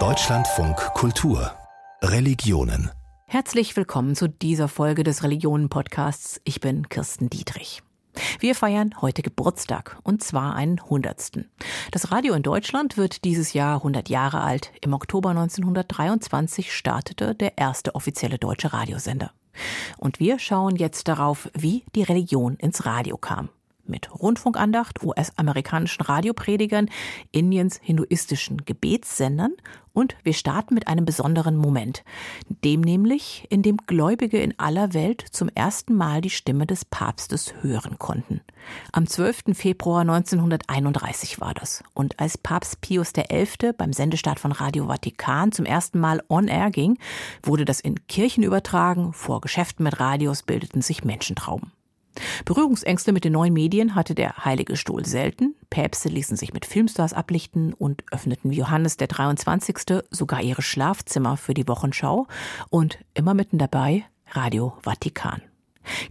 [0.00, 1.52] Deutschlandfunk Kultur
[2.02, 2.90] Religionen
[3.28, 6.40] Herzlich willkommen zu dieser Folge des Religionen-Podcasts.
[6.42, 7.84] Ich bin Kirsten Dietrich.
[8.40, 11.48] Wir feiern heute Geburtstag und zwar einen Hundertsten.
[11.92, 14.72] Das Radio in Deutschland wird dieses Jahr 100 Jahre alt.
[14.80, 19.30] Im Oktober 1923 startete der erste offizielle deutsche Radiosender.
[19.98, 23.50] Und wir schauen jetzt darauf, wie die Religion ins Radio kam
[23.88, 26.90] mit Rundfunkandacht, US-amerikanischen Radiopredigern,
[27.32, 29.52] Indiens hinduistischen Gebetssendern
[29.94, 32.02] und wir starten mit einem besonderen Moment,
[32.48, 37.54] dem nämlich, in dem Gläubige in aller Welt zum ersten Mal die Stimme des Papstes
[37.62, 38.40] hören konnten.
[38.92, 39.54] Am 12.
[39.54, 41.84] Februar 1931 war das.
[41.94, 43.72] Und als Papst Pius XI.
[43.76, 46.98] beim Sendestart von Radio Vatikan zum ersten Mal on air ging,
[47.42, 51.70] wurde das in Kirchen übertragen, vor Geschäften mit Radios bildeten sich Menschentrauben.
[52.44, 55.54] Berührungsängste mit den neuen Medien hatte der Heilige Stuhl selten.
[55.70, 60.02] Päpste ließen sich mit Filmstars ablichten und öffneten wie Johannes der 23.
[60.10, 62.26] sogar ihre Schlafzimmer für die Wochenschau
[62.70, 65.42] und immer mitten dabei Radio Vatikan.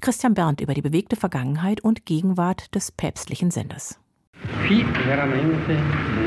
[0.02, 4.00] Christian Berndt über die bewegte Vergangenheit und Gegenwart des päpstlichen Senders.
[4.68, 5.74] Qui veramente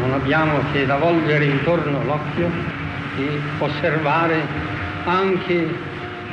[0.01, 2.51] non abbiamo che da volgere intorno l'occhio
[3.19, 4.41] e osservare
[5.05, 5.69] anche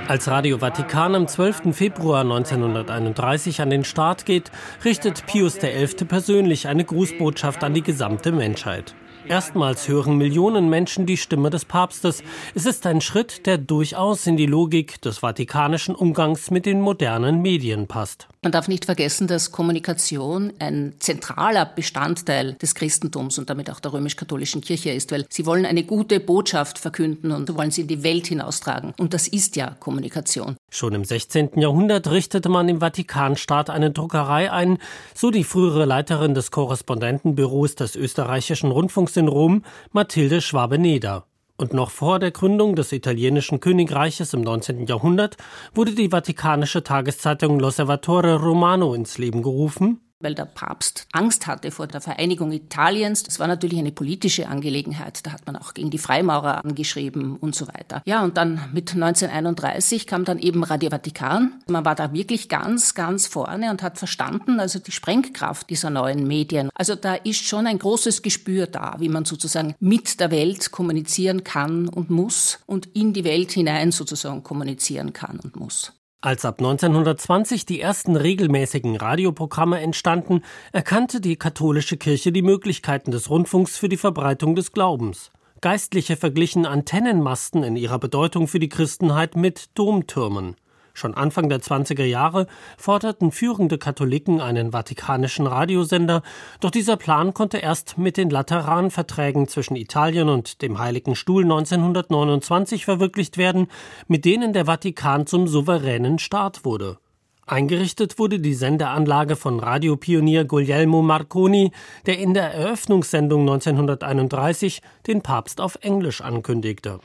[0.07, 1.73] als Radio Vatikan am 12.
[1.73, 4.51] Februar 1931 an den Start geht,
[4.83, 6.05] richtet Pius XI.
[6.05, 8.95] persönlich eine Grußbotschaft an die gesamte Menschheit.
[9.27, 12.23] Erstmals hören Millionen Menschen die Stimme des Papstes.
[12.55, 17.41] Es ist ein Schritt, der durchaus in die Logik des vatikanischen Umgangs mit den modernen
[17.41, 18.27] Medien passt.
[18.41, 23.93] Man darf nicht vergessen, dass Kommunikation ein zentraler Bestandteil des Christentums und damit auch der
[23.93, 28.03] römisch-katholischen Kirche ist, weil sie wollen eine gute Botschaft verkünden und wollen sie in die
[28.03, 28.93] Welt hinaustragen.
[28.97, 30.57] Und das ist ja Kommunikation.
[30.69, 31.51] Schon im 16.
[31.55, 34.77] Jahrhundert richtete man im Vatikanstaat eine Druckerei ein,
[35.15, 41.25] so die frühere Leiterin des Korrespondentenbüros des österreichischen Rundfunks in Rom, Mathilde Schwabe-Neder.
[41.55, 44.87] Und noch vor der Gründung des italienischen Königreiches im 19.
[44.87, 45.37] Jahrhundert
[45.73, 51.87] wurde die vatikanische Tageszeitung L'Osservatore Romano ins Leben gerufen weil der Papst Angst hatte vor
[51.87, 53.23] der Vereinigung Italiens.
[53.23, 55.25] Das war natürlich eine politische Angelegenheit.
[55.25, 58.01] Da hat man auch gegen die Freimaurer angeschrieben und so weiter.
[58.05, 61.61] Ja, und dann mit 1931 kam dann eben Radio Vatikan.
[61.67, 66.25] Man war da wirklich ganz, ganz vorne und hat verstanden, also die Sprengkraft dieser neuen
[66.27, 66.69] Medien.
[66.73, 71.43] Also da ist schon ein großes Gespür da, wie man sozusagen mit der Welt kommunizieren
[71.43, 75.93] kann und muss und in die Welt hinein sozusagen kommunizieren kann und muss.
[76.23, 80.41] Als ab 1920 die ersten regelmäßigen Radioprogramme entstanden,
[80.71, 85.31] erkannte die katholische Kirche die Möglichkeiten des Rundfunks für die Verbreitung des Glaubens.
[85.59, 90.55] Geistliche verglichen Antennenmasten in ihrer Bedeutung für die Christenheit mit Domtürmen.
[90.95, 92.45] Schon Anfang der 20er Jahre
[92.77, 96.21] forderten führende Katholiken einen vatikanischen Radiosender,
[96.59, 102.85] doch dieser Plan konnte erst mit den Lateranverträgen zwischen Italien und dem Heiligen Stuhl 1929
[102.85, 103.67] verwirklicht werden,
[104.07, 106.99] mit denen der Vatikan zum souveränen Staat wurde.
[107.45, 111.71] Eingerichtet wurde die Sendeanlage von Radiopionier Guglielmo Marconi,
[112.05, 116.99] der in der Eröffnungssendung 1931 den Papst auf Englisch ankündigte.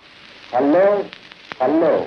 [0.53, 1.07] Hallo,
[1.59, 2.07] hallo.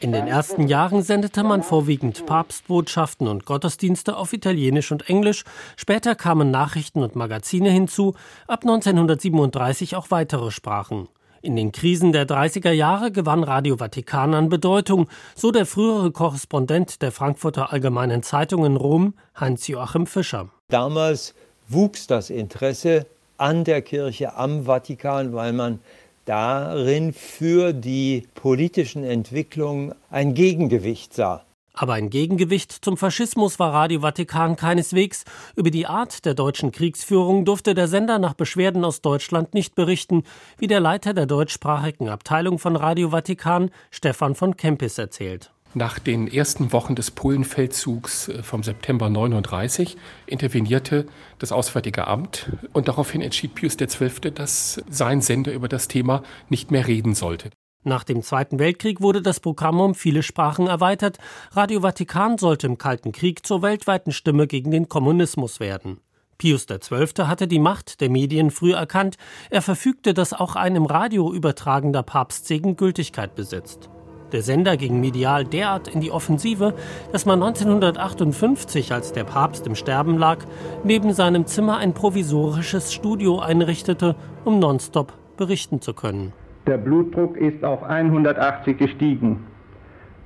[0.00, 5.44] In den ersten Jahren sendete man vorwiegend Papstbotschaften und Gottesdienste auf Italienisch und Englisch,
[5.76, 8.14] später kamen Nachrichten und Magazine hinzu,
[8.46, 11.08] ab 1937 auch weitere Sprachen.
[11.40, 17.00] In den Krisen der 30er Jahre gewann Radio Vatikan an Bedeutung, so der frühere Korrespondent
[17.00, 20.48] der Frankfurter Allgemeinen Zeitung in Rom, Heinz-Joachim Fischer.
[20.68, 21.34] Damals
[21.68, 23.06] wuchs das Interesse
[23.36, 25.80] an der Kirche am Vatikan, weil man
[26.28, 31.44] darin für die politischen Entwicklungen ein Gegengewicht sah.
[31.72, 35.24] Aber ein Gegengewicht zum Faschismus war Radio Vatikan keineswegs.
[35.54, 40.24] Über die Art der deutschen Kriegsführung durfte der Sender nach Beschwerden aus Deutschland nicht berichten,
[40.58, 45.52] wie der Leiter der deutschsprachigen Abteilung von Radio Vatikan, Stefan von Kempis, erzählt.
[45.74, 49.96] Nach den ersten Wochen des Polenfeldzugs äh, vom September 39
[50.26, 51.06] intervenierte
[51.38, 56.70] das Auswärtige Amt und daraufhin entschied Pius XII., dass sein Sender über das Thema nicht
[56.70, 57.50] mehr reden sollte.
[57.84, 61.18] Nach dem Zweiten Weltkrieg wurde das Programm um viele Sprachen erweitert.
[61.52, 66.00] Radio Vatikan sollte im Kalten Krieg zur weltweiten Stimme gegen den Kommunismus werden.
[66.38, 67.26] Pius XII.
[67.26, 69.16] hatte die Macht der Medien früh erkannt.
[69.50, 73.90] Er verfügte, dass auch ein im Radio übertragender Papstsegen Gültigkeit besitzt.
[74.32, 76.74] Der Sender ging medial derart in die Offensive,
[77.12, 80.38] dass man 1958, als der Papst im Sterben lag,
[80.84, 86.32] neben seinem Zimmer ein provisorisches Studio einrichtete, um nonstop berichten zu können.
[86.66, 89.46] Der Blutdruck ist auf 180 gestiegen.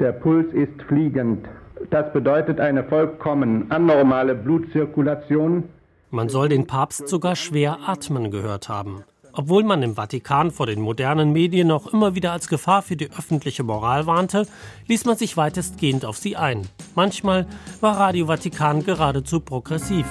[0.00, 1.46] Der Puls ist fliegend.
[1.90, 5.64] Das bedeutet eine vollkommen anormale Blutzirkulation
[6.10, 9.04] Man soll den Papst sogar schwer atmen gehört haben.
[9.34, 13.10] Obwohl man im Vatikan vor den modernen Medien noch immer wieder als Gefahr für die
[13.10, 14.46] öffentliche Moral warnte,
[14.88, 16.68] ließ man sich weitestgehend auf sie ein.
[16.94, 17.46] Manchmal
[17.80, 20.06] war Radio Vatikan geradezu progressiv.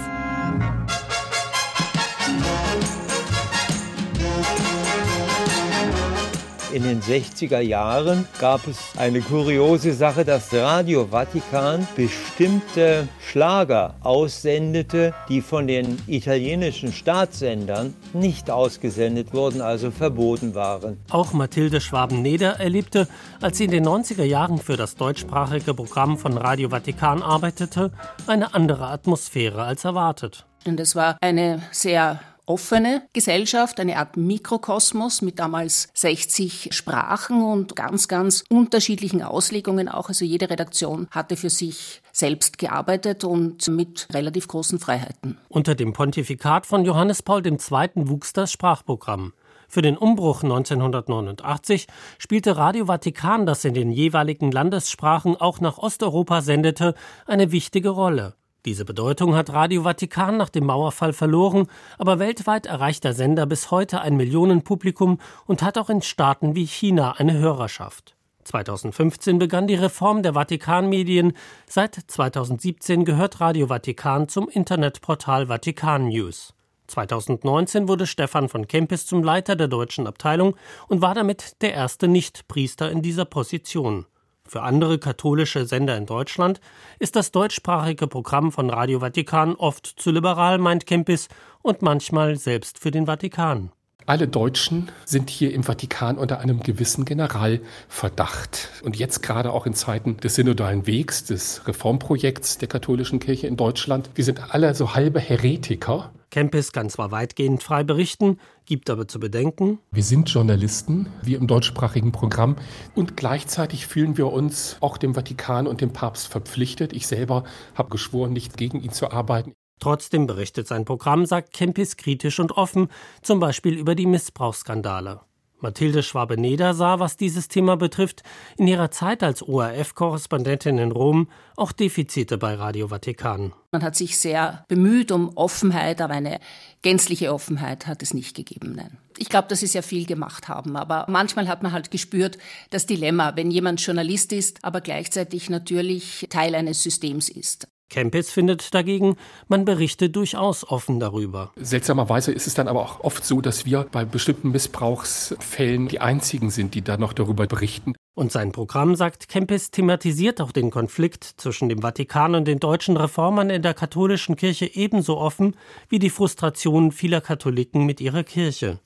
[6.73, 15.13] In den 60er Jahren gab es eine kuriose Sache, dass Radio Vatikan bestimmte Schlager aussendete,
[15.27, 20.97] die von den italienischen Staatssendern nicht ausgesendet wurden, also verboten waren.
[21.09, 23.09] Auch Mathilde Schwaben-Neder erlebte,
[23.41, 27.91] als sie in den 90er Jahren für das deutschsprachige Programm von Radio Vatikan arbeitete,
[28.27, 30.45] eine andere Atmosphäre als erwartet.
[30.65, 32.21] Und es war eine sehr
[32.51, 40.09] offene Gesellschaft, eine Art Mikrokosmos mit damals 60 Sprachen und ganz, ganz unterschiedlichen Auslegungen auch.
[40.09, 45.37] Also jede Redaktion hatte für sich selbst gearbeitet und mit relativ großen Freiheiten.
[45.47, 47.57] Unter dem Pontifikat von Johannes Paul II.
[47.95, 49.31] wuchs das Sprachprogramm.
[49.69, 51.87] Für den Umbruch 1989
[52.17, 56.93] spielte Radio Vatikan, das in den jeweiligen Landessprachen auch nach Osteuropa sendete,
[57.25, 58.35] eine wichtige Rolle.
[58.65, 61.65] Diese Bedeutung hat Radio Vatikan nach dem Mauerfall verloren,
[61.97, 66.67] aber weltweit erreicht der Sender bis heute ein Millionenpublikum und hat auch in Staaten wie
[66.67, 68.15] China eine Hörerschaft.
[68.43, 71.33] 2015 begann die Reform der Vatikanmedien.
[71.67, 76.53] Seit 2017 gehört Radio Vatikan zum Internetportal Vatikan News.
[76.85, 80.55] 2019 wurde Stefan von Kempis zum Leiter der deutschen Abteilung
[80.87, 84.05] und war damit der erste Nichtpriester in dieser Position.
[84.51, 86.59] Für andere katholische Sender in Deutschland
[86.99, 91.29] ist das deutschsprachige Programm von Radio Vatikan oft zu liberal, meint Kempis,
[91.61, 93.71] und manchmal selbst für den Vatikan.
[94.07, 98.69] Alle Deutschen sind hier im Vatikan unter einem gewissen Generalverdacht.
[98.83, 103.57] Und jetzt gerade auch in Zeiten des synodalen Wegs, des Reformprojekts der katholischen Kirche in
[103.57, 104.09] Deutschland.
[104.15, 106.11] Wir sind alle so halbe Heretiker.
[106.31, 109.79] Kempis kann zwar weitgehend frei berichten, gibt aber zu bedenken.
[109.91, 112.55] Wir sind Journalisten, wir im deutschsprachigen Programm.
[112.95, 116.93] Und gleichzeitig fühlen wir uns auch dem Vatikan und dem Papst verpflichtet.
[116.93, 117.43] Ich selber
[117.75, 119.53] habe geschworen, nicht gegen ihn zu arbeiten.
[119.81, 122.87] Trotzdem berichtet sein Programm, sagt Kempis kritisch und offen,
[123.21, 125.21] zum Beispiel über die Missbrauchsskandale.
[125.59, 128.23] Mathilde Schwabe-Neder sah, was dieses Thema betrifft,
[128.57, 133.53] in ihrer Zeit als ORF-Korrespondentin in Rom auch Defizite bei Radio Vatikan.
[133.71, 136.39] Man hat sich sehr bemüht um Offenheit, aber eine
[136.81, 138.73] gänzliche Offenheit hat es nicht gegeben.
[138.75, 138.97] Nein.
[139.17, 142.37] Ich glaube, dass sie sehr viel gemacht haben, aber manchmal hat man halt gespürt,
[142.69, 147.67] das Dilemma, wenn jemand Journalist ist, aber gleichzeitig natürlich Teil eines Systems ist.
[147.91, 149.17] Kempis findet dagegen,
[149.49, 151.51] man berichte durchaus offen darüber.
[151.57, 156.49] Seltsamerweise ist es dann aber auch oft so, dass wir bei bestimmten Missbrauchsfällen die einzigen
[156.49, 157.93] sind, die da noch darüber berichten.
[158.15, 162.95] Und sein Programm, sagt Kempis, thematisiert auch den Konflikt zwischen dem Vatikan und den deutschen
[162.95, 165.55] Reformern in der katholischen Kirche ebenso offen
[165.89, 168.79] wie die Frustration vieler Katholiken mit ihrer Kirche.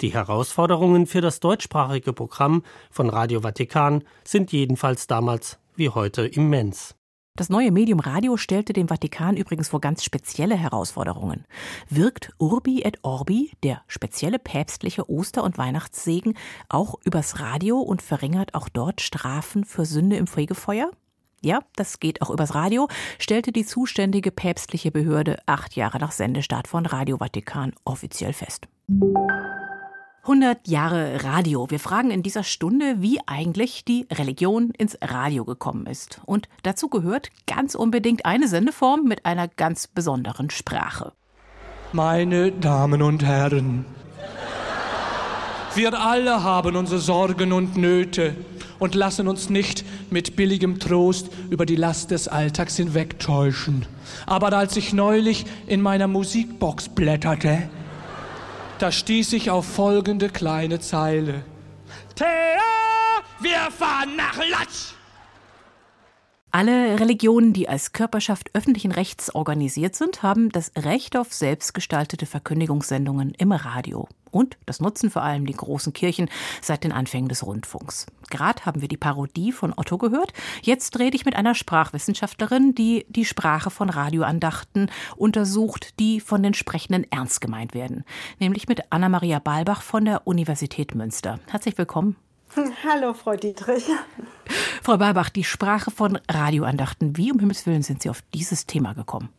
[0.00, 6.94] Die Herausforderungen für das deutschsprachige Programm von Radio Vatikan sind jedenfalls damals wie heute immens.
[7.36, 11.46] Das neue Medium Radio stellte dem Vatikan übrigens vor ganz spezielle Herausforderungen.
[11.90, 16.34] Wirkt Urbi et Orbi, der spezielle päpstliche Oster- und Weihnachtssegen,
[16.68, 20.92] auch übers Radio und verringert auch dort Strafen für Sünde im Fegefeuer?
[21.40, 22.86] Ja, das geht auch übers Radio,
[23.18, 28.68] stellte die zuständige päpstliche Behörde acht Jahre nach Sendestart von Radio Vatikan offiziell fest.
[30.24, 31.66] 100 Jahre Radio.
[31.68, 36.22] Wir fragen in dieser Stunde, wie eigentlich die Religion ins Radio gekommen ist.
[36.24, 41.12] Und dazu gehört ganz unbedingt eine Sendeform mit einer ganz besonderen Sprache.
[41.92, 43.84] Meine Damen und Herren,
[45.74, 48.34] wir alle haben unsere Sorgen und Nöte
[48.78, 53.84] und lassen uns nicht mit billigem Trost über die Last des Alltags hinwegtäuschen.
[54.24, 57.68] Aber als ich neulich in meiner Musikbox blätterte,
[58.78, 61.44] da stieß ich auf folgende kleine Zeile.
[62.14, 62.60] Thea,
[63.40, 64.93] wir fahren nach Latsch!
[66.54, 73.34] Alle Religionen, die als Körperschaft öffentlichen Rechts organisiert sind, haben das Recht auf selbstgestaltete Verkündigungssendungen
[73.36, 74.06] im Radio.
[74.30, 76.30] Und das nutzen vor allem die großen Kirchen
[76.62, 78.06] seit den Anfängen des Rundfunks.
[78.30, 80.32] Gerade haben wir die Parodie von Otto gehört.
[80.62, 86.54] Jetzt rede ich mit einer Sprachwissenschaftlerin, die die Sprache von Radioandachten untersucht, die von den
[86.54, 88.04] Sprechenden ernst gemeint werden.
[88.38, 91.40] Nämlich mit Anna-Maria Balbach von der Universität Münster.
[91.50, 92.14] Herzlich willkommen.
[92.84, 93.86] Hallo, Frau Dietrich.
[94.82, 97.16] Frau Balbach, die Sprache von Radioandachten.
[97.16, 99.30] Wie um Himmels Willen sind Sie auf dieses Thema gekommen?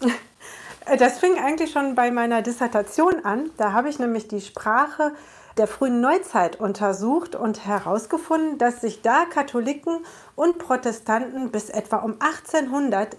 [1.00, 3.50] Das fing eigentlich schon bei meiner Dissertation an.
[3.56, 5.14] Da habe ich nämlich die Sprache
[5.56, 10.04] der frühen Neuzeit untersucht und herausgefunden, dass sich da Katholiken
[10.36, 13.16] und Protestanten bis etwa um 1800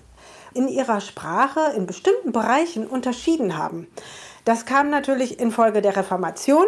[0.53, 3.87] in ihrer Sprache in bestimmten Bereichen unterschieden haben.
[4.45, 6.67] Das kam natürlich infolge der Reformation.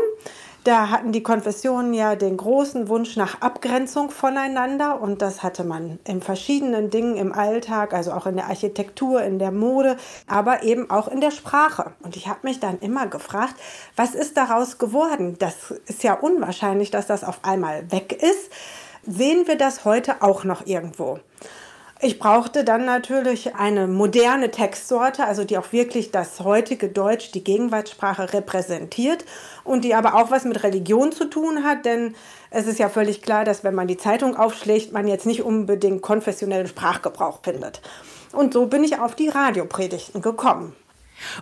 [0.66, 6.00] Da hatten die Konfessionen ja den großen Wunsch nach Abgrenzung voneinander und das hatte man
[6.04, 9.96] in verschiedenen Dingen im Alltag, also auch in der Architektur, in der Mode,
[10.28, 11.94] aber eben auch in der Sprache.
[12.04, 13.56] Und ich habe mich dann immer gefragt,
[13.96, 15.38] was ist daraus geworden?
[15.40, 18.52] Das ist ja unwahrscheinlich, dass das auf einmal weg ist.
[19.08, 21.20] Sehen wir das heute auch noch irgendwo?
[22.02, 27.44] Ich brauchte dann natürlich eine moderne Textsorte, also die auch wirklich das heutige Deutsch, die
[27.44, 29.26] Gegenwartssprache repräsentiert
[29.66, 32.16] und die aber auch was mit Religion zu tun hat, denn
[32.52, 36.02] es ist ja völlig klar, dass wenn man die Zeitung aufschlägt, man jetzt nicht unbedingt
[36.02, 37.82] konfessionellen Sprachgebrauch findet.
[38.32, 40.74] Und so bin ich auf die Radiopredigten gekommen.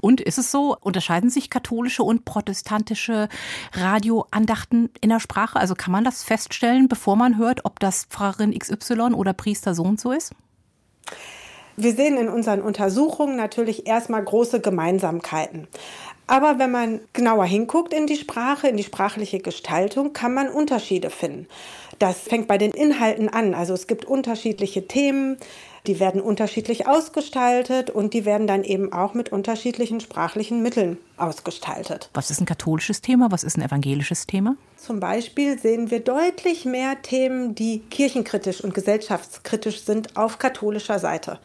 [0.01, 3.29] Und ist es so, unterscheiden sich katholische und protestantische
[3.73, 5.59] Radioandachten in der Sprache?
[5.59, 9.83] Also kann man das feststellen, bevor man hört, ob das Pfarrerin XY oder Priester so
[9.83, 10.33] und so ist?
[11.75, 15.67] Wir sehen in unseren Untersuchungen natürlich erstmal große Gemeinsamkeiten.
[16.25, 21.09] Aber wenn man genauer hinguckt in die Sprache, in die sprachliche Gestaltung, kann man Unterschiede
[21.09, 21.47] finden.
[21.99, 23.53] Das fängt bei den Inhalten an.
[23.53, 25.37] Also es gibt unterschiedliche Themen,
[25.87, 32.09] die werden unterschiedlich ausgestaltet und die werden dann eben auch mit unterschiedlichen sprachlichen Mitteln ausgestaltet.
[32.13, 33.31] Was ist ein katholisches Thema?
[33.31, 34.55] Was ist ein evangelisches Thema?
[34.75, 41.39] Zum Beispiel sehen wir deutlich mehr Themen, die kirchenkritisch und gesellschaftskritisch sind auf katholischer Seite.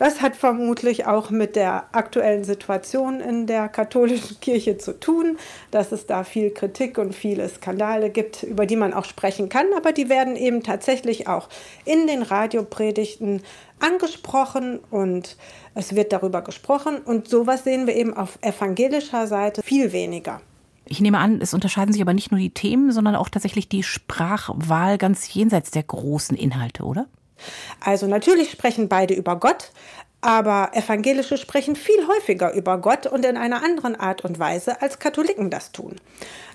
[0.00, 5.36] Das hat vermutlich auch mit der aktuellen Situation in der katholischen Kirche zu tun,
[5.72, 9.66] dass es da viel Kritik und viele Skandale gibt, über die man auch sprechen kann,
[9.76, 11.50] aber die werden eben tatsächlich auch
[11.84, 13.42] in den Radiopredigten
[13.78, 15.36] angesprochen und
[15.74, 20.40] es wird darüber gesprochen und sowas sehen wir eben auf evangelischer Seite viel weniger.
[20.86, 23.82] Ich nehme an, es unterscheiden sich aber nicht nur die Themen, sondern auch tatsächlich die
[23.82, 27.06] Sprachwahl ganz jenseits der großen Inhalte, oder?
[27.80, 29.70] Also natürlich sprechen beide über Gott,
[30.20, 34.98] aber Evangelische sprechen viel häufiger über Gott und in einer anderen Art und Weise, als
[34.98, 35.96] Katholiken das tun.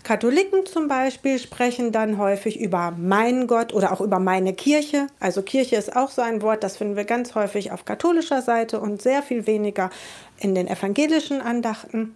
[0.03, 5.07] Katholiken zum Beispiel sprechen dann häufig über mein Gott oder auch über meine Kirche.
[5.19, 8.79] Also Kirche ist auch so ein Wort, das finden wir ganz häufig auf katholischer Seite
[8.79, 9.89] und sehr viel weniger
[10.37, 12.13] in den evangelischen Andachten.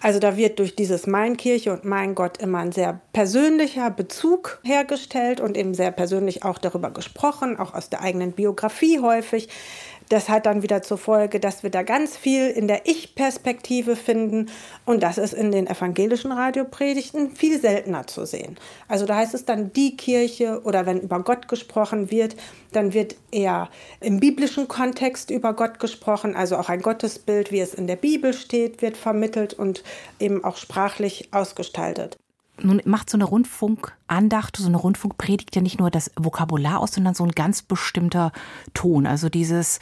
[0.00, 4.60] Also da wird durch dieses Mein Kirche und Mein Gott immer ein sehr persönlicher Bezug
[4.62, 9.48] hergestellt und eben sehr persönlich auch darüber gesprochen, auch aus der eigenen Biografie häufig.
[10.08, 14.50] Das hat dann wieder zur Folge, dass wir da ganz viel in der Ich-Perspektive finden
[14.86, 18.56] und das ist in den evangelischen Radiopredigten viel seltener zu sehen.
[18.88, 22.36] Also da heißt es dann die Kirche oder wenn über Gott gesprochen wird,
[22.72, 23.68] dann wird eher
[24.00, 28.32] im biblischen Kontext über Gott gesprochen, also auch ein Gottesbild, wie es in der Bibel
[28.32, 29.82] steht, wird vermittelt und
[30.18, 32.16] eben auch sprachlich ausgestaltet.
[32.60, 37.14] Nun macht so eine Rundfunkandacht, so eine Rundfunkpredigt ja nicht nur das Vokabular aus, sondern
[37.14, 38.32] so ein ganz bestimmter
[38.74, 39.06] Ton.
[39.06, 39.78] Also dieses,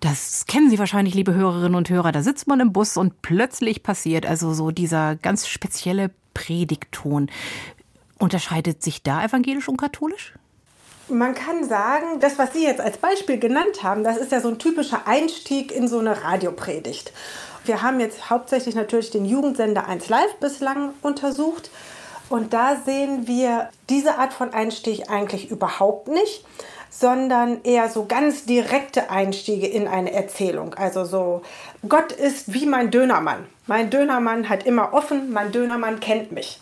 [0.00, 3.82] das kennen Sie wahrscheinlich, liebe Hörerinnen und Hörer, da sitzt man im Bus und plötzlich
[3.82, 7.30] passiert also so dieser ganz spezielle Predigtton.
[8.18, 10.34] Unterscheidet sich da evangelisch und katholisch?
[11.08, 14.48] Man kann sagen, das, was Sie jetzt als Beispiel genannt haben, das ist ja so
[14.48, 17.12] ein typischer Einstieg in so eine Radiopredigt.
[17.68, 21.70] Wir haben jetzt hauptsächlich natürlich den Jugendsender 1 Live bislang untersucht.
[22.30, 26.44] Und da sehen wir diese Art von Einstieg eigentlich überhaupt nicht,
[26.90, 30.74] sondern eher so ganz direkte Einstiege in eine Erzählung.
[30.74, 31.42] Also so,
[31.88, 33.46] Gott ist wie mein Dönermann.
[33.66, 36.60] Mein Dönermann hat immer offen, mein Dönermann kennt mich.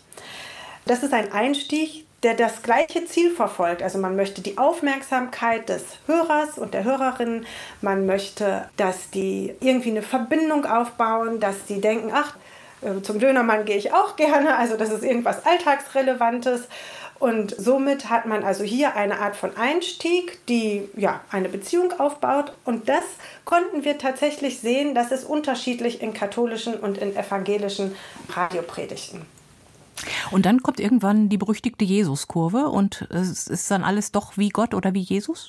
[0.85, 3.83] Das ist ein Einstieg, der das gleiche Ziel verfolgt.
[3.83, 7.45] Also man möchte die Aufmerksamkeit des Hörers und der Hörerin,
[7.81, 12.35] man möchte, dass die irgendwie eine Verbindung aufbauen, dass die denken, ach,
[12.81, 16.67] äh, zum Dönermann gehe ich auch gerne, also das ist irgendwas Alltagsrelevantes.
[17.19, 22.53] Und somit hat man also hier eine Art von Einstieg, die ja eine Beziehung aufbaut.
[22.63, 23.03] Und das
[23.43, 27.95] konnten wir tatsächlich sehen, das ist unterschiedlich in katholischen und in evangelischen
[28.29, 29.36] Radiopredigten.
[30.31, 34.73] Und dann kommt irgendwann die berüchtigte Jesuskurve und es ist dann alles doch wie Gott
[34.73, 35.47] oder wie Jesus?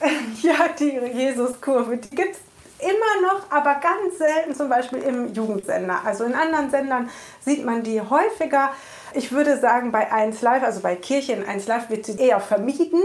[0.42, 2.40] Ja, die Jesuskurve, die gibt es
[2.84, 6.04] immer noch, aber ganz selten zum Beispiel im Jugendsender.
[6.04, 7.08] Also in anderen Sendern
[7.40, 8.70] sieht man die häufiger.
[9.14, 12.40] Ich würde sagen, bei 1 Live, also bei Kirche in 1 Live wird sie eher
[12.40, 13.00] vermieden.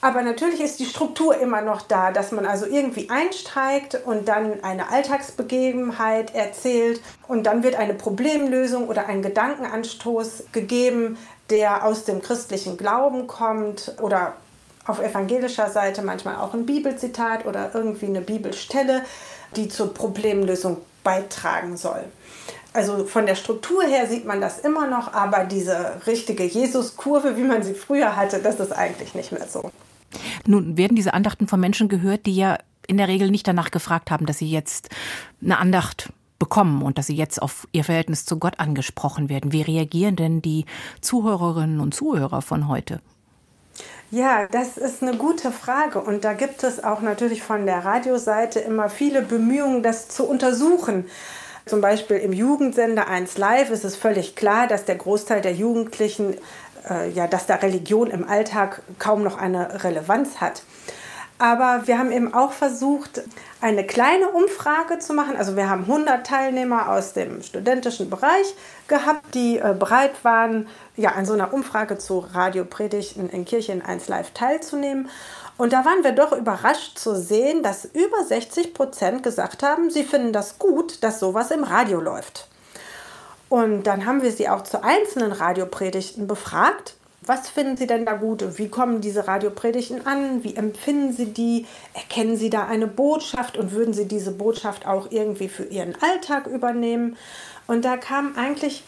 [0.00, 4.62] Aber natürlich ist die Struktur immer noch da, dass man also irgendwie einsteigt und dann
[4.62, 11.16] eine Alltagsbegebenheit erzählt und dann wird eine Problemlösung oder ein Gedankenanstoß gegeben,
[11.50, 14.34] der aus dem christlichen Glauben kommt oder
[14.86, 19.02] auf evangelischer Seite manchmal auch ein Bibelzitat oder irgendwie eine Bibelstelle,
[19.56, 22.04] die zur Problemlösung beitragen soll.
[22.76, 27.42] Also von der Struktur her sieht man das immer noch, aber diese richtige Jesus-Kurve, wie
[27.42, 29.70] man sie früher hatte, das ist eigentlich nicht mehr so.
[30.46, 34.10] Nun werden diese Andachten von Menschen gehört, die ja in der Regel nicht danach gefragt
[34.10, 34.90] haben, dass sie jetzt
[35.42, 39.52] eine Andacht bekommen und dass sie jetzt auf ihr Verhältnis zu Gott angesprochen werden.
[39.52, 40.66] Wie reagieren denn die
[41.00, 43.00] Zuhörerinnen und Zuhörer von heute?
[44.10, 46.02] Ja, das ist eine gute Frage.
[46.02, 51.06] Und da gibt es auch natürlich von der Radioseite immer viele Bemühungen, das zu untersuchen.
[51.68, 56.36] Zum Beispiel im Jugendsender 1 Live ist es völlig klar, dass der Großteil der Jugendlichen,
[56.88, 60.62] äh, ja, dass da Religion im Alltag kaum noch eine Relevanz hat.
[61.38, 63.20] Aber wir haben eben auch versucht,
[63.60, 65.36] eine kleine Umfrage zu machen.
[65.36, 68.54] Also wir haben 100 Teilnehmer aus dem studentischen Bereich
[68.86, 74.06] gehabt, die äh, bereit waren, ja, an so einer Umfrage zu Radiopredigten in Kirchen 1
[74.06, 75.10] Live teilzunehmen.
[75.58, 80.04] Und da waren wir doch überrascht zu sehen, dass über 60 Prozent gesagt haben, sie
[80.04, 82.48] finden das gut, dass sowas im Radio läuft.
[83.48, 86.96] Und dann haben wir sie auch zu einzelnen Radiopredigten befragt
[87.26, 88.44] was finden Sie denn da gut?
[88.56, 90.44] Wie kommen diese Radiopredigten an?
[90.44, 91.66] Wie empfinden Sie die?
[91.92, 96.46] Erkennen Sie da eine Botschaft und würden Sie diese Botschaft auch irgendwie für Ihren Alltag
[96.46, 97.16] übernehmen?
[97.66, 98.84] Und da kamen eigentlich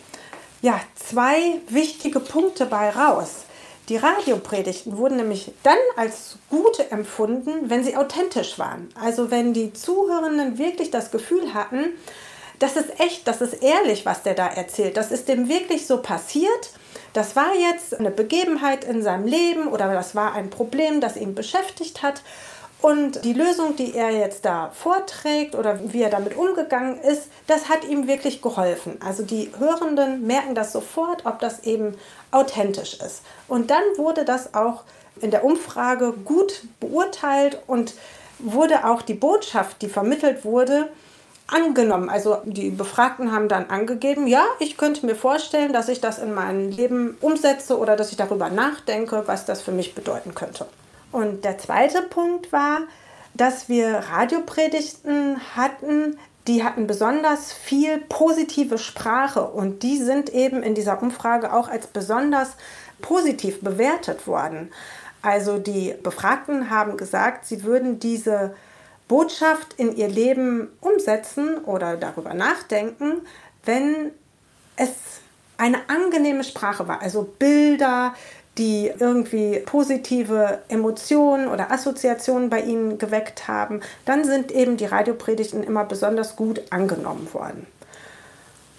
[0.63, 3.45] ja, zwei wichtige Punkte bei raus.
[3.89, 8.89] Die Radiopredigten wurden nämlich dann als gute empfunden, wenn sie authentisch waren.
[9.01, 11.93] Also wenn die Zuhörenden wirklich das Gefühl hatten,
[12.59, 14.97] das ist echt, das ist ehrlich, was der da erzählt.
[14.97, 16.71] Das ist dem wirklich so passiert
[17.13, 21.35] das war jetzt eine Begebenheit in seinem Leben oder das war ein Problem, das ihn
[21.35, 22.23] beschäftigt hat.
[22.81, 27.69] Und die Lösung, die er jetzt da vorträgt oder wie er damit umgegangen ist, das
[27.69, 28.99] hat ihm wirklich geholfen.
[29.05, 31.97] Also die Hörenden merken das sofort, ob das eben
[32.31, 33.23] authentisch ist.
[33.49, 34.85] Und dann wurde das auch
[35.21, 37.95] in der Umfrage gut beurteilt und
[38.39, 40.89] wurde auch die Botschaft, die vermittelt wurde,
[41.49, 42.09] angenommen.
[42.09, 46.33] Also die Befragten haben dann angegeben, ja, ich könnte mir vorstellen, dass ich das in
[46.33, 50.67] meinem Leben umsetze oder dass ich darüber nachdenke, was das für mich bedeuten könnte.
[51.13, 52.81] Und der zweite Punkt war,
[53.35, 60.75] dass wir Radiopredigten hatten, die hatten besonders viel positive Sprache und die sind eben in
[60.75, 62.57] dieser Umfrage auch als besonders
[63.01, 64.71] positiv bewertet worden.
[65.23, 68.55] Also die Befragten haben gesagt, sie würden diese
[69.09, 73.23] Botschaft in ihr Leben umsetzen oder darüber nachdenken,
[73.65, 74.13] wenn
[74.77, 74.91] es
[75.57, 78.15] eine angenehme Sprache war, also Bilder,
[78.59, 85.63] die irgendwie positive Emotionen oder Assoziationen bei ihnen geweckt haben, dann sind eben die Radiopredigten
[85.63, 87.67] immer besonders gut angenommen worden.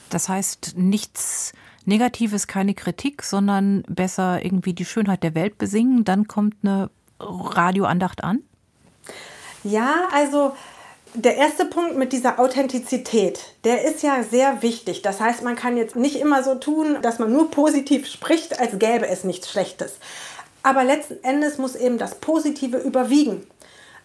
[0.09, 1.53] Das heißt, nichts
[1.85, 6.89] Negatives, keine Kritik, sondern besser irgendwie die Schönheit der Welt besingen, dann kommt eine
[7.19, 8.43] Radioandacht an?
[9.63, 10.53] Ja, also
[11.13, 15.01] der erste Punkt mit dieser Authentizität, der ist ja sehr wichtig.
[15.01, 18.77] Das heißt, man kann jetzt nicht immer so tun, dass man nur positiv spricht, als
[18.77, 19.93] gäbe es nichts Schlechtes.
[20.61, 23.47] Aber letzten Endes muss eben das Positive überwiegen.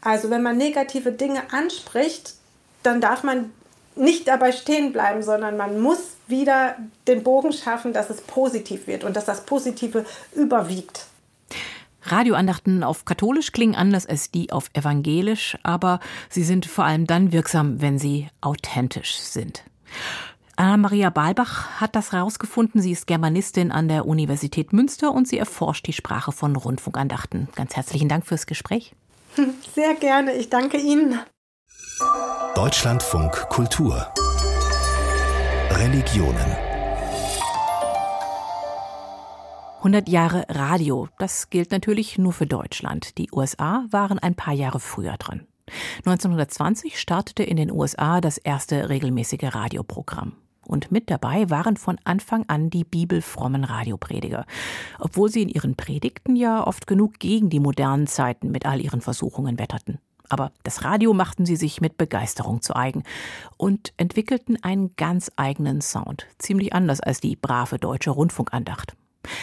[0.01, 2.35] Also wenn man negative Dinge anspricht,
[2.83, 3.53] dann darf man
[3.97, 9.05] nicht dabei stehen bleiben, sondern man muss wieder den Bogen schaffen, dass es positiv wird
[9.05, 11.07] und dass das Positive überwiegt.
[12.15, 15.99] Radioandachten auf katholisch klingen anders als die auf evangelisch, aber
[16.29, 19.65] sie sind vor allem dann wirksam, wenn sie authentisch sind.
[20.57, 22.81] Anna-Maria Balbach hat das herausgefunden.
[22.81, 27.49] Sie ist Germanistin an der Universität Münster und sie erforscht die Sprache von Rundfunkandachten.
[27.57, 28.95] Ganz herzlichen Dank fürs Gespräch.
[29.75, 31.19] Sehr gerne, ich danke Ihnen.
[32.55, 34.07] Deutschlandfunk Kultur
[35.71, 36.74] Religionen
[39.85, 43.19] 100 Jahre Radio, das gilt natürlich nur für Deutschland.
[43.19, 45.47] Die USA waren ein paar Jahre früher dran.
[46.07, 50.33] 1920 startete in den USA das erste regelmäßige Radioprogramm.
[50.67, 54.47] Und mit dabei waren von Anfang an die bibelfrommen Radioprediger,
[55.01, 59.03] obwohl sie in ihren Predigten ja oft genug gegen die modernen Zeiten mit all ihren
[59.03, 59.99] Versuchungen wetterten.
[60.31, 63.03] Aber das Radio machten sie sich mit Begeisterung zu eigen
[63.59, 68.97] und entwickelten einen ganz eigenen Sound, ziemlich anders als die brave deutsche Rundfunkandacht.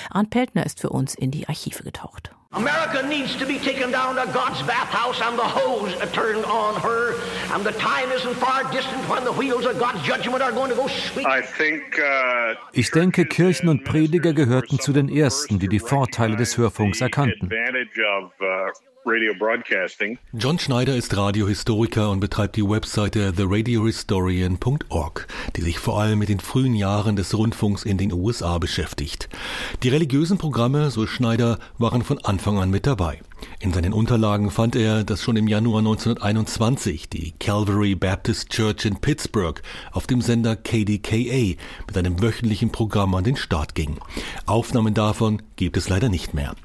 [0.10, 2.32] Arndt Peltner ist für uns in die Archive getaucht.
[2.54, 7.15] America needs to be taken down to God's bathhouse and the hose turned on her.
[7.54, 10.76] And the time isn't far distant when the wheels of God's judgment are going to
[10.76, 11.26] go sweep.
[11.26, 17.00] Uh, ich denke, Kirchen und Prediger gehörten zu den ersten, die die Vorteile des Hörfunks
[17.00, 17.50] erkannten.
[20.33, 26.39] John Schneider ist Radiohistoriker und betreibt die Webseite theradiohistorian.org, die sich vor allem mit den
[26.39, 29.27] frühen Jahren des Rundfunks in den USA beschäftigt.
[29.81, 33.19] Die religiösen Programme, so Schneider, waren von Anfang an mit dabei.
[33.59, 39.01] In seinen Unterlagen fand er, dass schon im Januar 1921 die Calvary Baptist Church in
[39.01, 39.61] Pittsburgh
[39.91, 43.97] auf dem Sender KDKA mit einem wöchentlichen Programm an den Start ging.
[44.45, 46.55] Aufnahmen davon gibt es leider nicht mehr.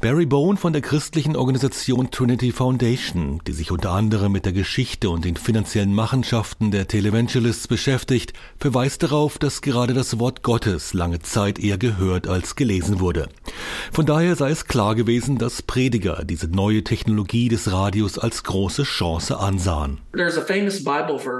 [0.00, 5.10] Barry Bone von der christlichen Organisation Trinity Foundation, die sich unter anderem mit der Geschichte
[5.10, 11.20] und den finanziellen Machenschaften der Televangelists beschäftigt, verweist darauf, dass gerade das Wort Gottes lange
[11.20, 13.28] Zeit eher gehört als gelesen wurde.
[13.92, 18.82] Von daher sei es klar gewesen, dass Prediger diese neue Technologie des Radios als große
[18.82, 19.98] Chance ansahen.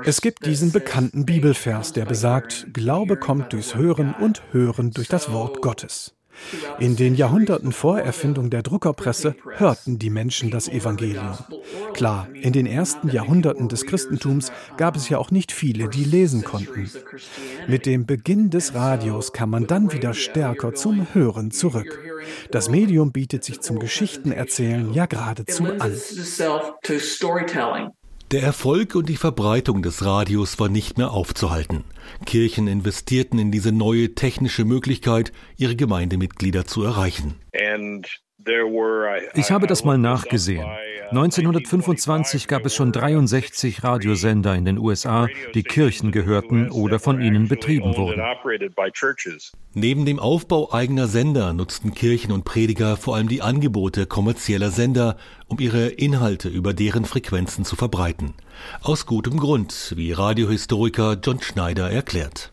[0.05, 5.33] Es gibt diesen bekannten Bibelvers, der besagt, Glaube kommt durchs Hören und Hören durch das
[5.33, 6.16] Wort Gottes.
[6.79, 11.39] In den Jahrhunderten vor Erfindung der Druckerpresse hörten die Menschen das Evangelium.
[11.93, 16.45] Klar, in den ersten Jahrhunderten des Christentums gab es ja auch nicht viele, die lesen
[16.45, 16.91] konnten.
[17.67, 21.99] Mit dem Beginn des Radios kam man dann wieder stärker zum Hören zurück.
[22.51, 25.93] Das Medium bietet sich zum Geschichtenerzählen ja geradezu an.
[28.33, 31.85] Der Erfolg und die Verbreitung des Radios war nicht mehr aufzuhalten.
[32.25, 37.37] Kirchen investierten in diese neue technische Möglichkeit, ihre Gemeindemitglieder zu erreichen.
[39.35, 40.67] Ich habe das mal nachgesehen.
[41.11, 47.49] 1925 gab es schon 63 Radiosender in den USA, die Kirchen gehörten oder von ihnen
[47.49, 48.23] betrieben wurden.
[49.75, 55.17] Neben dem Aufbau eigener Sender nutzten Kirchen und Prediger vor allem die Angebote kommerzieller Sender,
[55.47, 58.35] um ihre Inhalte über deren Frequenzen zu verbreiten.
[58.83, 62.53] Aus gutem Grund, wie Radiohistoriker John Schneider erklärt.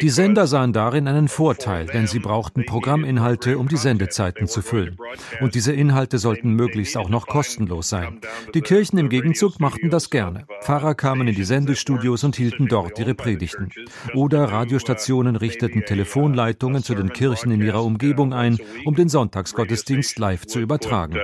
[0.00, 4.96] Die Sender sahen darin einen Vorteil, denn sie brauchten Programminhalte, um die Sendezeiten zu füllen.
[5.40, 8.20] Und diese Inhalte sollten möglichst auch noch kostenlos sein.
[8.54, 10.46] Die Kirchen im Gegenzug machten das gerne.
[10.62, 13.70] Pfarrer kamen in die Sendestudios und hielten dort ihre Predigten.
[14.14, 20.46] Oder Radiostationen richteten Telefonleitungen zu den Kirchen in ihrer Umgebung ein, um den Sonntagsgottesdienst live
[20.46, 21.18] zu übertragen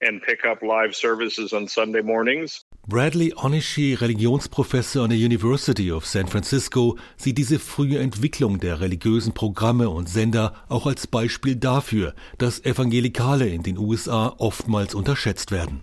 [0.00, 2.64] and pick up live services on Sunday mornings.
[2.86, 9.34] Bradley Onishi, Religionsprofessor an der University of San Francisco, sieht diese frühe Entwicklung der religiösen
[9.34, 15.82] Programme und Sender auch als Beispiel dafür, dass Evangelikale in den USA oftmals unterschätzt werden.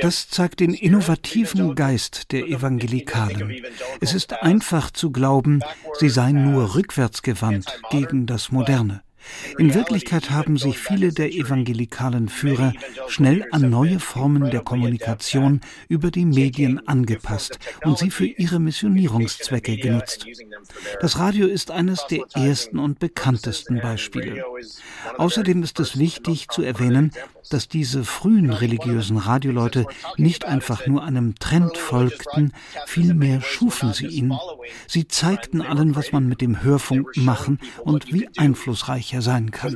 [0.00, 3.62] Das zeigt den innovativen Geist der Evangelikalen.
[4.00, 5.60] Es ist einfach zu glauben,
[6.00, 9.02] sie seien nur rückwärtsgewandt gegen das Moderne.
[9.58, 12.72] In Wirklichkeit haben sich viele der evangelikalen Führer
[13.08, 19.76] schnell an neue Formen der Kommunikation über die Medien angepasst und sie für ihre Missionierungszwecke
[19.76, 20.26] genutzt.
[21.00, 24.44] Das Radio ist eines der ersten und bekanntesten Beispiele.
[25.16, 27.12] Außerdem ist es wichtig zu erwähnen,
[27.50, 29.86] dass diese frühen religiösen Radioleute
[30.16, 32.52] nicht einfach nur einem Trend folgten,
[32.86, 34.36] vielmehr schufen sie ihn.
[34.86, 39.74] Sie zeigten allen, was man mit dem Hörfunk machen und wie einflussreich er sein kann.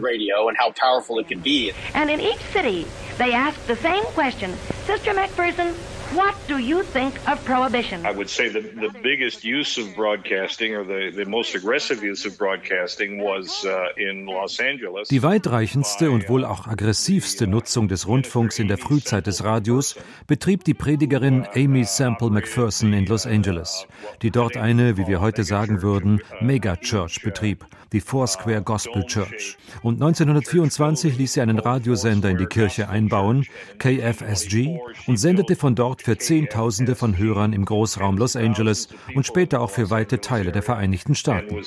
[1.94, 2.87] And in each city,
[3.18, 4.50] they asked the same question.
[4.87, 5.74] Sister McPherson,
[6.14, 8.05] What do you think of prohibition?
[8.05, 12.26] I would say the, the biggest use of broadcasting or the, the most aggressive use
[12.26, 15.09] of broadcasting was uh, in Los Angeles.
[15.09, 20.64] Die weitreichendste und wohl auch aggressivste Nutzung des Rundfunks in der Frühzeit des Radios betrieb
[20.64, 23.87] die Predigerin Amy Sample McPherson in Los Angeles,
[24.20, 29.57] die dort eine, wie wir heute sagen würden, Megachurch betrieb, die Foursquare Gospel Church.
[29.83, 33.46] Und 1924 ließ sie einen Radiosender in die Kirche einbauen,
[33.78, 39.61] KFSG, und sendete von dort für Zehntausende von Hörern im Großraum Los Angeles und später
[39.61, 41.62] auch für weite Teile der Vereinigten Staaten.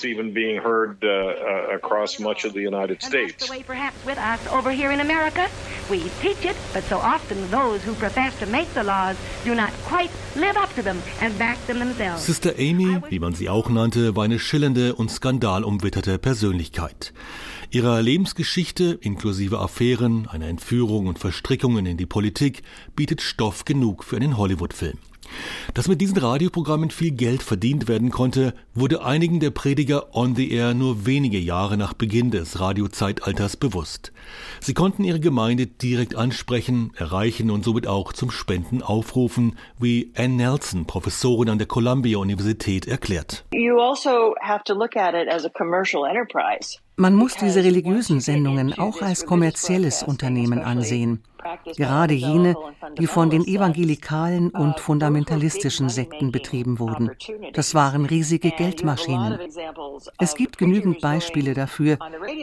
[12.17, 17.13] Sister Amy, wie man sie auch nannte, war eine schillernde und skandalumwitterte Persönlichkeit.
[17.71, 22.63] Ihrer Lebensgeschichte inklusive Affären, einer Entführung und Verstrickungen in die Politik
[22.95, 24.97] bietet Stoff genug für einen Hollywood-Film.
[25.73, 30.51] Dass mit diesen Radioprogrammen viel Geld verdient werden konnte, wurde einigen der Prediger on the
[30.51, 34.11] air nur wenige Jahre nach Beginn des Radiozeitalters bewusst.
[34.61, 40.37] Sie konnten ihre Gemeinde direkt ansprechen, erreichen und somit auch zum Spenden aufrufen, wie Ann
[40.37, 43.45] Nelson, Professorin an der Columbia Universität, erklärt.
[43.53, 46.79] You also have to look at it as a commercial enterprise.
[46.97, 51.21] Man muss diese religiösen Sendungen auch als kommerzielles Unternehmen ansehen.
[51.75, 52.55] Gerade jene,
[52.97, 57.11] die von den evangelikalen und fundamentalistischen Sekten betrieben wurden.
[57.53, 59.39] Das waren riesige Geldmaschinen.
[60.17, 61.97] Es gibt genügend Beispiele dafür,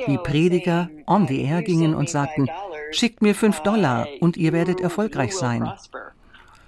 [0.07, 2.49] wie Prediger on the air gingen und sagten,
[2.91, 5.73] schickt mir fünf Dollar und ihr werdet erfolgreich sein.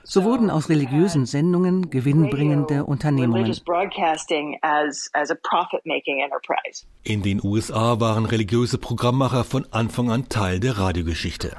[0.06, 3.50] So wurden aus religiösen Sendungen gewinnbringende Unternehmungen.
[7.04, 11.56] In den USA waren religiöse Programmmacher von Anfang an Teil der Radiogeschichte.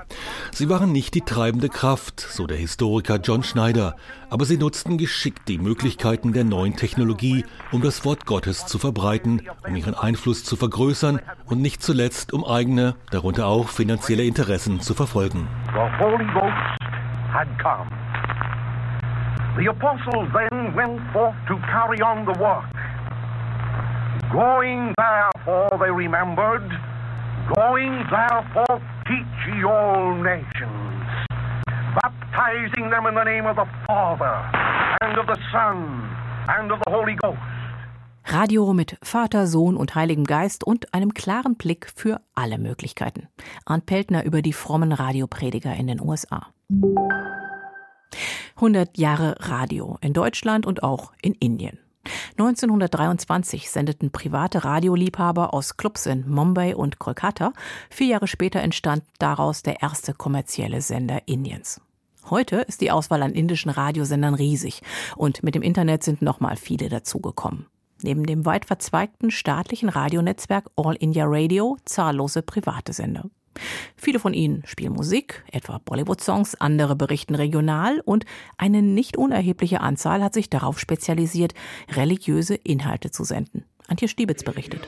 [0.51, 3.95] Sie waren nicht die treibende Kraft, so der Historiker John Schneider,
[4.29, 9.41] aber sie nutzten geschickt die Möglichkeiten der neuen Technologie, um das Wort Gottes zu verbreiten,
[9.67, 14.93] um ihren Einfluss zu vergrößern und nicht zuletzt um eigene, darunter auch finanzielle Interessen zu
[14.93, 15.47] verfolgen.
[15.73, 16.85] The Holy Ghost
[17.33, 18.04] had come.
[19.57, 22.67] The apostles then went forth to carry on the work.
[24.29, 26.67] Going therefore, they remembered,
[27.55, 31.07] going therefore, teach ye all nations,
[31.95, 34.35] baptizing them in the name of the Father,
[35.01, 36.03] and of the Son,
[36.49, 37.39] and of the Holy Ghost.
[38.25, 43.29] Radio mit Vater, Sohn und Heiligem Geist und einem klaren Blick für alle Möglichkeiten.
[43.65, 46.47] Arndt Peltner über die frommen Radioprediger in den USA.
[48.55, 51.79] 100 Jahre Radio in Deutschland und auch in Indien.
[52.37, 57.53] 1923 sendeten private Radioliebhaber aus Clubs in Mumbai und Kolkata.
[57.89, 61.81] Vier Jahre später entstand daraus der erste kommerzielle Sender Indiens.
[62.29, 64.81] Heute ist die Auswahl an indischen Radiosendern riesig
[65.15, 67.67] und mit dem Internet sind noch mal viele dazugekommen.
[68.01, 73.29] Neben dem weit verzweigten staatlichen Radionetzwerk All India Radio zahllose private Sender.
[73.95, 78.25] Viele von ihnen spielen Musik, etwa Bollywood-Songs, andere berichten regional und
[78.57, 81.53] eine nicht unerhebliche Anzahl hat sich darauf spezialisiert,
[81.95, 83.65] religiöse Inhalte zu senden.
[83.87, 84.87] Antje Stiebitz berichtet.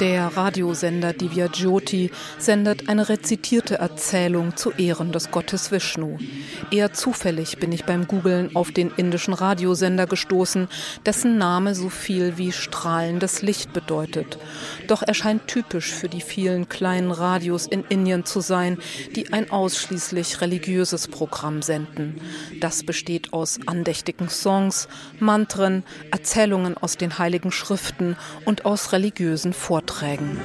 [0.00, 6.18] Der Radiosender Divya Jyoti sendet eine rezitierte Erzählung zu Ehren des Gottes Vishnu.
[6.70, 10.68] Eher zufällig bin ich beim Googlen auf den indischen Radiosender gestoßen,
[11.06, 14.38] dessen Name so viel wie strahlendes Licht bedeutet.
[14.86, 18.76] Doch er scheint typisch für die vielen kleinen Radios in Indien zu sein,
[19.14, 22.20] die ein ausschließlich religiöses Programm senden.
[22.60, 24.88] Das besteht aus andächtigen Songs,
[25.20, 29.85] Mantren, Erzählungen aus den heiligen Schriften und aus religiösen Vorträgen.
[29.86, 30.40] Vorträgen.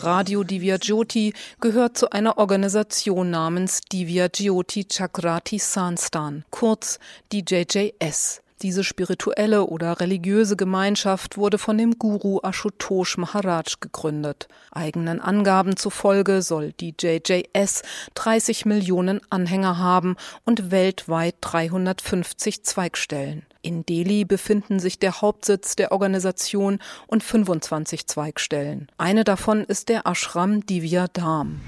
[0.00, 6.98] Radio Divya Jyoti gehört zu einer Organisation namens Divya Jyoti Chakrati Sanstan, kurz
[7.32, 8.42] DJJS.
[8.60, 14.48] Diese spirituelle oder religiöse Gemeinschaft wurde von dem Guru Ashutosh Maharaj gegründet.
[14.70, 17.82] Eigenen Angaben zufolge soll die JJS
[18.14, 23.46] 30 Millionen Anhänger haben und weltweit 350 Zweigstellen.
[23.64, 28.88] In Delhi befinden sich der Hauptsitz der Organisation und 25 Zweigstellen.
[28.98, 31.62] Eine davon ist der Ashram Divya Dham.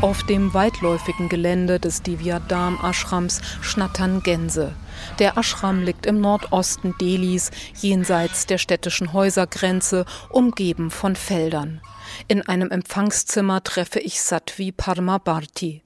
[0.00, 4.74] Auf dem weitläufigen Gelände des Divyadam Ashrams schnattern Gänse.
[5.20, 11.80] Der Ashram liegt im Nordosten Delis, jenseits der städtischen Häusergrenze, umgeben von Feldern.
[12.26, 15.83] In einem Empfangszimmer treffe ich Satvi Parmabharti.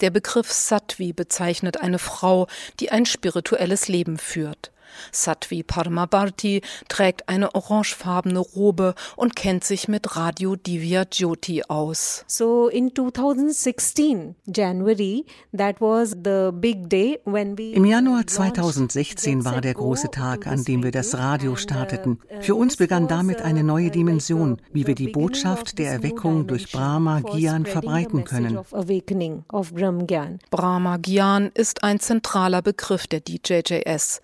[0.00, 2.46] Der Begriff Sattvi bezeichnet eine Frau,
[2.80, 4.70] die ein spirituelles Leben führt.
[5.12, 12.24] Sattvi Parmabharti trägt eine orangefarbene Robe und kennt sich mit Radio Divya Jyoti aus.
[12.26, 15.24] So in 2016 January
[15.56, 20.64] that was the big day when we Im Januar 2016 war der große Tag, an
[20.64, 22.18] dem wir das Radio starteten.
[22.40, 27.20] Für uns begann damit eine neue Dimension, wie wir die Botschaft der Erweckung durch Brahma
[27.20, 28.58] Gyan verbreiten können.
[30.50, 34.20] Brahma Gyan ist ein zentraler Begriff der DJJS.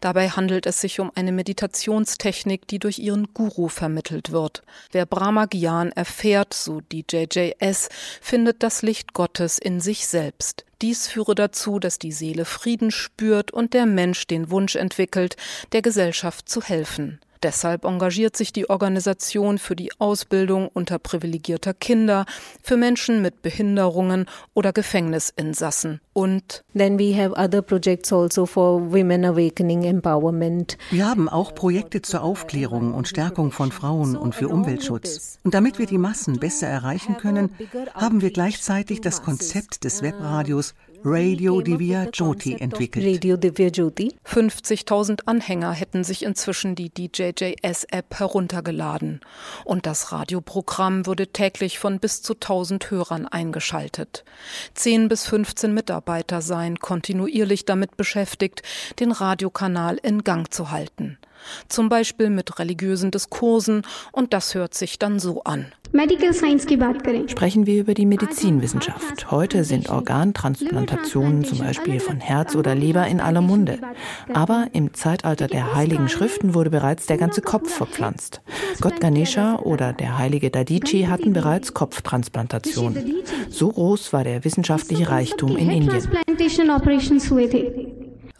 [0.00, 4.62] Dabei Dabei handelt es sich um eine Meditationstechnik, die durch ihren Guru vermittelt wird.
[4.92, 7.88] Wer Brahma Gyan erfährt, so die JJS,
[8.20, 10.64] findet das Licht Gottes in sich selbst.
[10.82, 15.34] Dies führe dazu, dass die Seele Frieden spürt und der Mensch den Wunsch entwickelt,
[15.72, 17.18] der Gesellschaft zu helfen.
[17.44, 22.24] Deshalb engagiert sich die Organisation für die Ausbildung unterprivilegierter Kinder,
[22.62, 29.24] für Menschen mit Behinderungen oder Gefängnisinsassen und Then we have other projects also for women
[29.24, 30.78] awakening empowerment.
[30.90, 35.38] Wir haben auch Projekte zur Aufklärung und Stärkung von Frauen und für Umweltschutz.
[35.44, 37.50] Und damit wir die Massen besser erreichen können,
[37.94, 40.74] haben wir gleichzeitig das Konzept des Webradios
[41.06, 43.04] Radio Divya Jyoti entwickelt.
[43.04, 44.14] Radio Divya Jyoti.
[44.26, 49.20] 50.000 Anhänger hätten sich inzwischen die DJJS-App heruntergeladen.
[49.66, 54.24] Und das Radioprogramm würde täglich von bis zu 1000 Hörern eingeschaltet.
[54.72, 58.62] 10 bis 15 Mitarbeiter seien kontinuierlich damit beschäftigt,
[58.98, 61.18] den Radiokanal in Gang zu halten.
[61.68, 65.66] Zum Beispiel mit religiösen Diskursen und das hört sich dann so an.
[67.28, 69.30] Sprechen wir über die Medizinwissenschaft.
[69.30, 73.78] Heute sind Organtransplantationen zum Beispiel von Herz oder Leber in aller Munde.
[74.32, 78.40] Aber im Zeitalter der heiligen Schriften wurde bereits der ganze Kopf verpflanzt.
[78.80, 83.22] Gott Ganesha oder der heilige Dadichi hatten bereits Kopftransplantationen.
[83.48, 86.08] So groß war der wissenschaftliche Reichtum in Indien.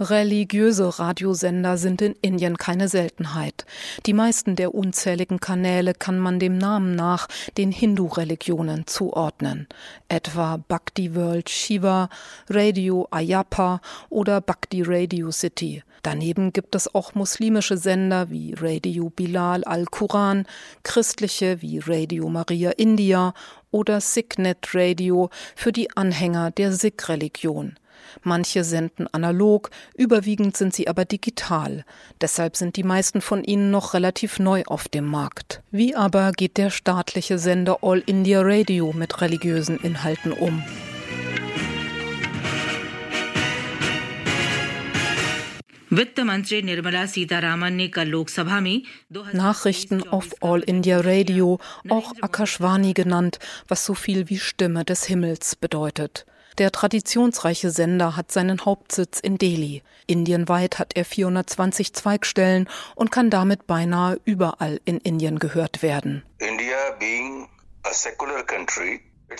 [0.00, 3.64] Religiöse Radiosender sind in Indien keine Seltenheit.
[4.06, 9.68] Die meisten der unzähligen Kanäle kann man dem Namen nach den Hindu-Religionen zuordnen,
[10.08, 12.08] etwa Bhakti World Shiva,
[12.50, 13.80] Radio Ayappa
[14.10, 15.84] oder Bhakti Radio City.
[16.02, 20.44] Daneben gibt es auch muslimische Sender wie Radio Bilal al-Quran,
[20.82, 23.32] christliche wie Radio Maria India
[23.70, 27.76] oder Sikhnet Radio für die Anhänger der Sikh-Religion.
[28.22, 31.84] Manche senden analog, überwiegend sind sie aber digital.
[32.20, 35.62] Deshalb sind die meisten von ihnen noch relativ neu auf dem Markt.
[35.70, 40.62] Wie aber geht der staatliche Sender All India Radio mit religiösen Inhalten um?
[49.32, 55.54] Nachrichten auf All India Radio, auch Akashvani genannt, was so viel wie Stimme des Himmels
[55.54, 56.26] bedeutet.
[56.58, 59.82] Der traditionsreiche Sender hat seinen Hauptsitz in Delhi.
[60.06, 66.22] Indienweit hat er 420 Zweigstellen und kann damit beinahe überall in Indien gehört werden.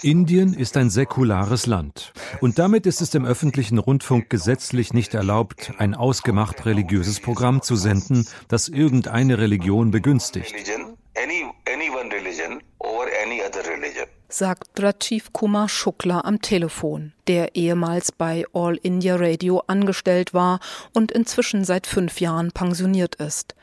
[0.03, 5.72] Indien ist ein säkulares Land und damit ist es dem öffentlichen Rundfunk gesetzlich nicht erlaubt,
[5.79, 10.53] ein ausgemacht religiöses Programm zu senden, das irgendeine Religion begünstigt
[14.37, 20.59] sagt Rajiv Kumar Shukla am Telefon, der ehemals bei All India Radio angestellt war
[20.92, 23.55] und inzwischen seit fünf Jahren pensioniert ist.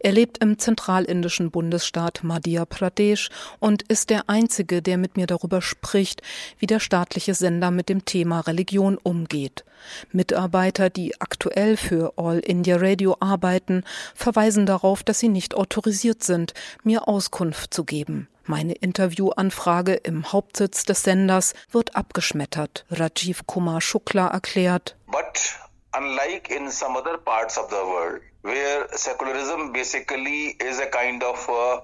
[0.00, 3.28] Er lebt im zentralindischen Bundesstaat Madhya Pradesh
[3.60, 6.22] und ist der Einzige, der mit mir darüber spricht,
[6.58, 9.64] wie der staatliche Sender mit dem Thema Religion umgeht.
[10.10, 13.84] Mitarbeiter, die aktuell für All India Radio arbeiten,
[14.16, 18.26] verweisen darauf, dass sie nicht autorisiert sind, mir Auskunft zu geben.
[18.48, 22.84] Meine Interviewanfrage im Hauptsitz des Senders wird abgeschmettert.
[22.90, 24.96] Rajiv Kumar Shukla erklärt.
[25.06, 25.58] But
[25.96, 31.48] unlike in some other parts of the world, where secularism basically is a kind of
[31.48, 31.80] uh,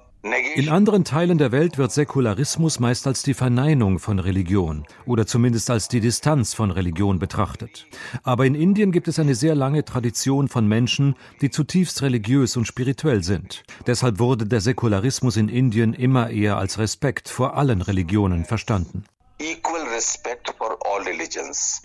[0.54, 5.68] in anderen Teilen der Welt wird Säkularismus meist als die Verneinung von Religion oder zumindest
[5.68, 7.86] als die Distanz von Religion betrachtet.
[8.22, 12.66] Aber in Indien gibt es eine sehr lange Tradition von Menschen, die zutiefst religiös und
[12.66, 13.64] spirituell sind.
[13.88, 19.04] Deshalb wurde der Säkularismus in Indien immer eher als Respekt vor allen Religionen verstanden.
[19.40, 21.82] Equal respect for all religions.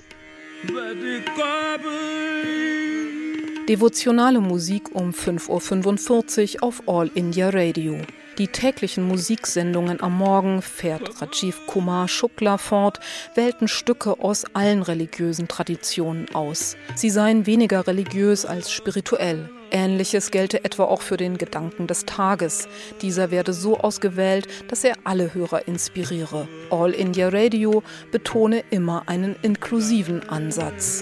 [3.68, 8.00] Devotionale Musik um 5.45 Uhr auf All India Radio.
[8.38, 13.00] Die täglichen Musiksendungen am Morgen fährt Rajiv Kumar Shukla fort,
[13.34, 16.78] wählten Stücke aus allen religiösen Traditionen aus.
[16.94, 19.50] Sie seien weniger religiös als spirituell.
[19.72, 22.70] Ähnliches gelte etwa auch für den Gedanken des Tages.
[23.02, 26.48] Dieser werde so ausgewählt, dass er alle Hörer inspiriere.
[26.70, 31.02] All India Radio betone immer einen inklusiven Ansatz.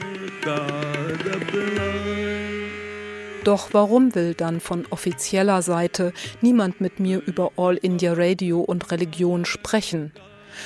[3.45, 8.91] Doch warum will dann von offizieller Seite niemand mit mir über All India Radio und
[8.91, 10.11] Religion sprechen?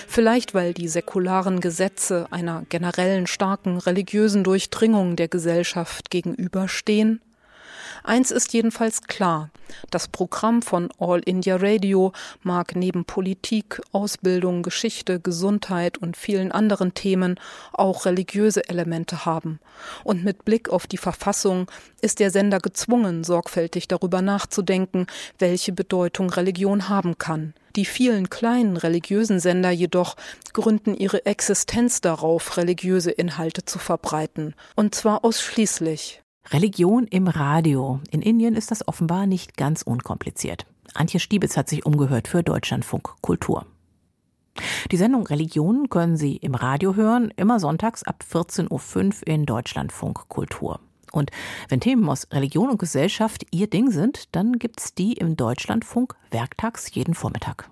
[0.08, 7.20] Vielleicht weil die säkularen Gesetze einer generellen starken religiösen Durchdringung der Gesellschaft gegenüberstehen?
[8.04, 9.50] Eins ist jedenfalls klar.
[9.92, 16.94] Das Programm von All India Radio mag neben Politik, Ausbildung, Geschichte, Gesundheit und vielen anderen
[16.94, 17.40] Themen
[17.72, 19.60] auch religiöse Elemente haben.
[20.04, 21.70] Und mit Blick auf die Verfassung
[22.02, 25.08] ist der Sender gezwungen, sorgfältig darüber nachzudenken,
[25.38, 27.54] welche Bedeutung Religion haben kann.
[27.76, 30.16] Die vielen kleinen religiösen Sender jedoch
[30.54, 34.56] gründen ihre Existenz darauf, religiöse Inhalte zu verbreiten.
[34.76, 36.24] Und zwar ausschließlich.
[36.52, 38.00] Religion im Radio.
[38.10, 40.66] In Indien ist das offenbar nicht ganz unkompliziert.
[40.96, 43.68] Antje Stiebitz hat sich umgehört für Deutschlandfunk Kultur.
[44.92, 50.28] Die Sendung Religion können Sie im Radio hören, immer sonntags ab 14.05 Uhr in Deutschlandfunk
[50.28, 50.80] Kultur.
[51.12, 51.30] Und
[51.68, 56.90] wenn Themen aus Religion und Gesellschaft Ihr Ding sind, dann gibt's die im Deutschlandfunk werktags
[56.96, 57.70] jeden Vormittag.